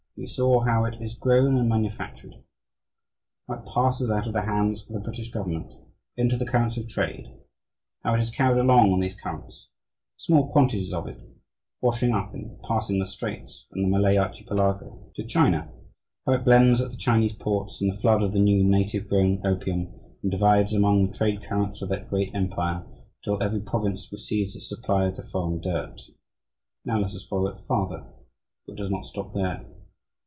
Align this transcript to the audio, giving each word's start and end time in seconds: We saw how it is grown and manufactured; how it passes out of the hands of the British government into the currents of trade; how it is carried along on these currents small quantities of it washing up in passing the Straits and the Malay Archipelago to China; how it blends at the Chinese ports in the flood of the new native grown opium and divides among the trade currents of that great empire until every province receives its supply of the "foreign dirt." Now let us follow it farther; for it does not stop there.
We 0.17 0.27
saw 0.27 0.59
how 0.59 0.85
it 0.85 1.01
is 1.01 1.15
grown 1.15 1.57
and 1.57 1.67
manufactured; 1.67 2.43
how 3.47 3.55
it 3.55 3.65
passes 3.65 4.11
out 4.11 4.27
of 4.27 4.33
the 4.33 4.43
hands 4.43 4.83
of 4.83 4.89
the 4.89 4.99
British 4.99 5.31
government 5.31 5.73
into 6.15 6.37
the 6.37 6.45
currents 6.45 6.77
of 6.77 6.87
trade; 6.87 7.33
how 8.03 8.13
it 8.13 8.19
is 8.21 8.29
carried 8.29 8.59
along 8.59 8.93
on 8.93 8.99
these 8.99 9.15
currents 9.15 9.69
small 10.17 10.51
quantities 10.51 10.93
of 10.93 11.07
it 11.07 11.19
washing 11.81 12.13
up 12.13 12.35
in 12.35 12.59
passing 12.67 12.99
the 12.99 13.05
Straits 13.07 13.65
and 13.71 13.83
the 13.83 13.87
Malay 13.87 14.15
Archipelago 14.17 15.09
to 15.15 15.23
China; 15.25 15.71
how 16.27 16.33
it 16.33 16.45
blends 16.45 16.81
at 16.81 16.91
the 16.91 16.97
Chinese 16.97 17.33
ports 17.33 17.81
in 17.81 17.87
the 17.87 17.97
flood 17.97 18.21
of 18.21 18.31
the 18.33 18.39
new 18.39 18.63
native 18.63 19.07
grown 19.09 19.43
opium 19.43 19.91
and 20.21 20.29
divides 20.29 20.71
among 20.73 21.07
the 21.07 21.17
trade 21.17 21.41
currents 21.41 21.81
of 21.81 21.89
that 21.89 22.09
great 22.11 22.29
empire 22.35 22.85
until 23.23 23.41
every 23.41 23.61
province 23.61 24.11
receives 24.11 24.55
its 24.55 24.69
supply 24.69 25.05
of 25.05 25.15
the 25.15 25.23
"foreign 25.23 25.59
dirt." 25.59 25.99
Now 26.85 26.99
let 26.99 27.15
us 27.15 27.25
follow 27.25 27.47
it 27.47 27.65
farther; 27.65 28.05
for 28.67 28.73
it 28.73 28.77
does 28.77 28.91
not 28.91 29.07
stop 29.07 29.33
there. 29.33 29.65